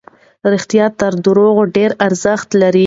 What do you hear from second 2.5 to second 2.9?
لري.